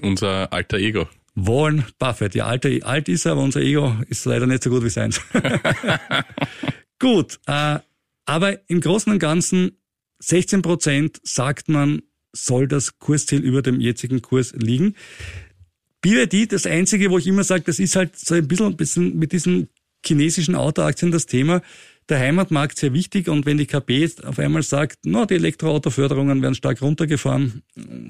[0.02, 1.08] Unser alter Ego.
[1.34, 2.34] Warren Buffett.
[2.34, 5.20] Ja, alt, alt ist er, aber unser Ego ist leider nicht so gut wie seins.
[6.98, 7.78] gut, äh,
[8.26, 9.78] aber im Großen und Ganzen
[10.18, 14.94] 16 Prozent sagt man, soll das Kursziel über dem jetzigen Kurs liegen.
[16.00, 19.18] BYD, das Einzige, wo ich immer sage, das ist halt so ein bisschen, ein bisschen
[19.18, 19.68] mit diesen
[20.04, 21.62] chinesischen Autoaktien das Thema.
[22.08, 26.42] Der Heimatmarkt sehr wichtig und wenn die KP jetzt auf einmal sagt, no, die Elektroautoförderungen
[26.42, 27.62] werden stark runtergefahren,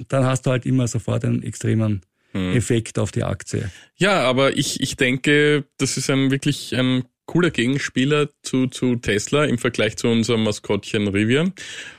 [0.09, 2.55] dann hast du halt immer sofort einen extremen hm.
[2.55, 3.71] Effekt auf die Aktie.
[3.97, 9.45] Ja, aber ich, ich denke, das ist ein wirklich ein cooler Gegenspieler zu, zu Tesla
[9.45, 11.53] im Vergleich zu unserem Maskottchen Rivian.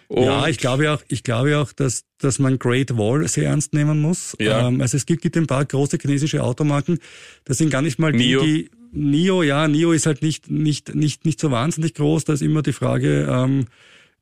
[0.07, 3.73] Und ja, ich glaube auch, ich glaube auch, dass, dass man Great Wall sehr ernst
[3.73, 4.35] nehmen muss.
[4.39, 4.67] Ja.
[4.67, 6.99] Ähm, also es gibt, gibt ein paar große chinesische Automarken.
[7.45, 8.43] Das sind gar nicht mal die, Nio.
[8.43, 12.25] die Nio, ja, Nio ist halt nicht, nicht, nicht, nicht so wahnsinnig groß.
[12.25, 13.65] Da ist immer die Frage, ähm,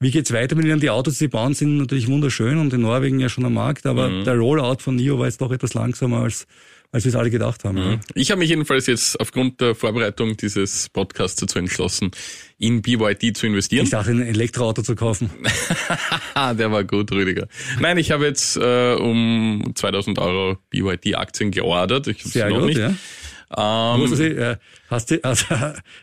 [0.02, 0.80] wie geht's weiter mit ihnen?
[0.80, 3.86] Die Autos, die sie bauen, sind natürlich wunderschön und in Norwegen ja schon am Markt,
[3.86, 4.24] aber mhm.
[4.26, 6.48] der Rollout von NIO war jetzt doch etwas langsamer als
[6.94, 7.78] als wir es alle gedacht haben.
[7.78, 8.00] Mhm.
[8.16, 12.12] Ich habe mich jedenfalls jetzt aufgrund der Vorbereitung dieses Podcasts dazu entschlossen,
[12.58, 13.86] in BYD zu investieren.
[13.86, 15.30] Ich dachte, ein Elektroauto zu kaufen.
[16.36, 17.48] Der war gut, Rüdiger.
[17.80, 22.08] Nein, ich habe jetzt äh, um 2000 Euro BYD-Aktien geordert.
[22.08, 22.80] Ich Sehr noch gut, nicht.
[22.80, 22.94] Ja.
[23.58, 24.58] Ähm, du, äh,
[24.90, 25.46] hast du, also,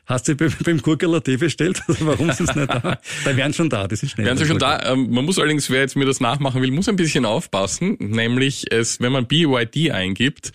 [0.07, 1.81] hast du beim, beim Kurkala Tee bestellt?
[1.89, 2.99] Also warum sind sie nicht da?
[3.25, 4.27] Da wären schon da, das ist schnell.
[4.27, 4.93] Wären sie schon da.
[4.93, 7.97] Ähm, man muss allerdings, wer jetzt mir das nachmachen will, muss ein bisschen aufpassen.
[7.99, 10.53] Nämlich, es, wenn man BYD eingibt,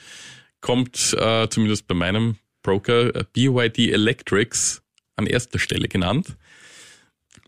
[0.62, 4.82] kommt äh, zumindest bei meinem Broker äh, BYD Electrics
[5.16, 6.36] an erster Stelle genannt.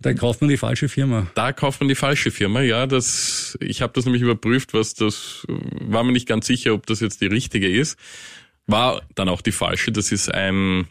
[0.01, 1.27] Da kauft man die falsche Firma.
[1.36, 2.86] Da kauft man die falsche Firma, ja.
[2.86, 6.99] Das, ich habe das nämlich überprüft, was das war mir nicht ganz sicher, ob das
[6.99, 7.97] jetzt die richtige ist.
[8.67, 9.91] War dann auch die falsche.
[9.91, 10.88] Das ist ein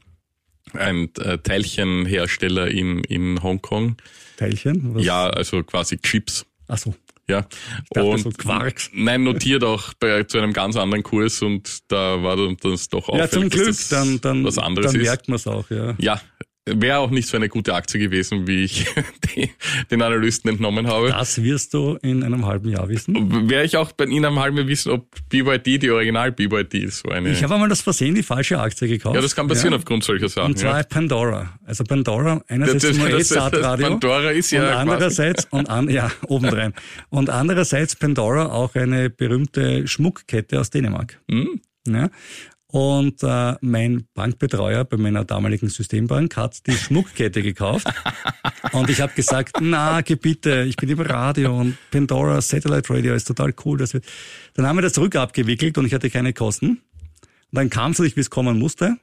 [0.72, 3.96] ein äh, Teilchenhersteller in in Hongkong.
[4.36, 4.94] Teilchen?
[4.94, 5.04] Was?
[5.04, 6.46] Ja, also quasi Chips.
[6.68, 6.94] Ach so.
[7.28, 7.46] Ja.
[7.90, 8.90] dachte so Quarks.
[8.92, 13.08] Nein, notiert auch bei, zu einem ganz anderen Kurs und da war dann das doch
[13.08, 15.94] Ja, auffällig, zum Glück, dann, dann, was anderes dann merkt man es auch, ja.
[15.98, 16.20] Ja,
[16.66, 18.86] wäre auch nicht so eine gute Aktie gewesen, wie ich
[19.36, 19.50] die,
[19.90, 21.08] den Analysten entnommen habe.
[21.10, 23.50] Das wirst du in einem halben Jahr wissen.
[23.50, 27.30] Wäre ich auch bei Ihnen am halben wissen, ob BYD, die Original BYD, so eine.
[27.32, 29.14] Ich habe einmal das Versehen die falsche Aktie gekauft.
[29.14, 29.78] ja, das kann passieren Ja.
[29.78, 30.52] aufgrund solcher Sachen.
[30.52, 30.82] Und zwar ja.
[30.84, 31.58] Pandora.
[31.66, 35.68] Also Pandora, einerseits Das- das- nur das- das- Radio Pandora ist ja und andererseits und
[35.68, 36.72] an, ja obendrein
[37.10, 41.20] und andererseits Pandora auch eine berühmte Schmuckkette aus Dänemark.
[41.30, 41.60] Hm?
[41.86, 42.08] Ja.
[42.74, 47.86] Und äh, mein Bankbetreuer bei meiner damaligen Systembank hat die Schmuckkette gekauft.
[48.72, 53.26] und ich habe gesagt, na, bitte, ich bin im Radio und Pandora Satellite Radio ist
[53.26, 53.78] total cool.
[53.78, 54.04] Das wird.
[54.54, 56.66] Dann haben wir das zurückabgewickelt und ich hatte keine Kosten.
[56.70, 56.80] Und
[57.52, 58.96] dann kam es nicht, wie es kommen musste.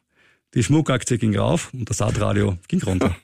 [0.53, 3.15] Die Schmuckaktie ging rauf und das Saatradio ging runter.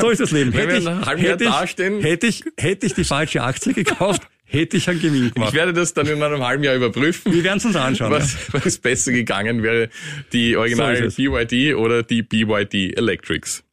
[0.00, 0.52] So ist das Leben.
[0.52, 5.00] Hätte ich, hätte, ich, hätte, ich, hätte ich die falsche Aktie gekauft, hätte ich einen
[5.00, 5.54] Gewinn ich gemacht.
[5.54, 7.32] werde das dann in einem halben Jahr überprüfen.
[7.32, 8.10] Wir werden es uns anschauen.
[8.10, 9.88] was, was besser gegangen wäre,
[10.32, 11.22] die Original So.
[11.22, 13.64] BYD oder die BYD Electrics.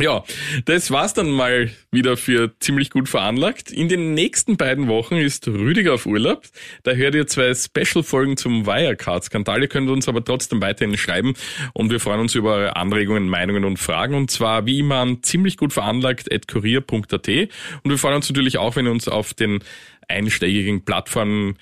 [0.00, 0.24] Ja,
[0.64, 3.70] das war's dann mal wieder für ziemlich gut veranlagt.
[3.70, 6.44] In den nächsten beiden Wochen ist Rüdiger auf Urlaub.
[6.82, 9.60] Da hört ihr zwei Special-Folgen zum Wirecard-Skandal.
[9.60, 11.34] Ihr könnt uns aber trotzdem weiterhin schreiben
[11.74, 14.14] und wir freuen uns über eure Anregungen, Meinungen und Fragen.
[14.14, 17.28] Und zwar wie immer an ziemlich gut veranlagt at kurier.at.
[17.28, 19.62] Und wir freuen uns natürlich auch, wenn ihr uns auf den
[20.08, 21.56] einschlägigen Plattformen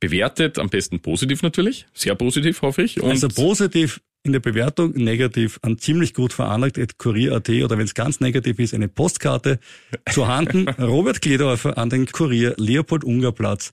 [0.00, 3.00] bewertet, am besten positiv natürlich, sehr positiv hoffe ich.
[3.02, 7.84] Und Also positiv in der Bewertung, negativ an ziemlich gut veranlagt, at kurier.at oder wenn
[7.84, 9.58] es ganz negativ ist, eine Postkarte
[10.10, 13.72] zu Handen Robert Kledorfer an den Kurier Leopold-Unger-Platz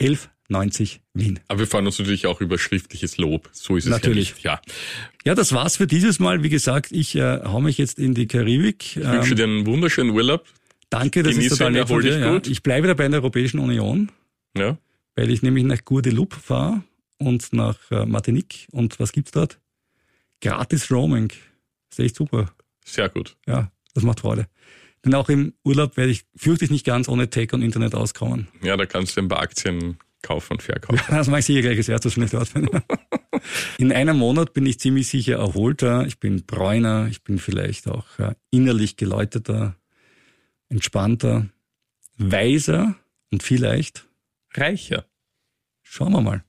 [0.00, 1.40] 1190 Wien.
[1.48, 3.48] Aber wir freuen uns natürlich auch über schriftliches Lob.
[3.52, 4.34] So ist es Natürlich.
[4.42, 4.54] ja.
[4.54, 4.60] Ja.
[5.24, 6.42] Ja, das war's für dieses Mal.
[6.42, 8.96] Wie gesagt, ich äh, hau mich jetzt in die Karibik.
[8.96, 10.46] Ich wünsche Ähm, dir einen wunderschönen Urlaub.
[10.90, 12.18] Danke, das genieße ist total nett von dir.
[12.18, 12.32] Ja.
[12.32, 12.46] gut.
[12.46, 14.10] Ich bleibe dabei in der Europäischen Union,
[14.56, 14.76] Ja.
[15.16, 16.82] weil ich nämlich nach Guadeloupe fahre
[17.18, 18.66] und nach äh, Martinique.
[18.72, 19.58] Und was gibt's dort?
[20.40, 21.28] Gratis Roaming.
[21.90, 22.52] Das ist echt super.
[22.84, 23.36] Sehr gut.
[23.46, 24.46] Ja, das macht Freude.
[25.04, 28.48] Denn auch im Urlaub werde ich, fürchte ich, nicht ganz ohne Tech und Internet auskommen.
[28.62, 31.00] Ja, da kannst du ein paar Aktien kaufen und verkaufen.
[31.08, 32.68] Das mache ich sicher gleich als erstes, wenn ich dort bin.
[33.78, 38.06] In einem Monat bin ich ziemlich sicher erholter, ich bin bräuner, ich bin vielleicht auch
[38.18, 39.76] äh, innerlich geläuteter,
[40.68, 41.48] entspannter,
[42.16, 42.96] weiser
[43.30, 44.08] und vielleicht,
[44.52, 45.04] Reicher.
[45.82, 46.44] schauen wir mal.